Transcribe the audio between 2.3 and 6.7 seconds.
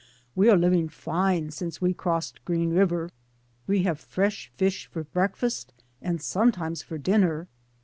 Green River. We have fresh fish for breakfast and some